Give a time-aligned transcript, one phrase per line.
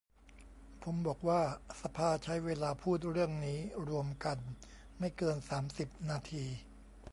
[0.83, 1.41] ผมบอกว่า
[1.81, 3.59] สภาใช้เวลาพูดเรื่องนี้
[3.89, 4.37] รวมกัน
[4.99, 6.45] ไม่เกิน สามสิบ นาที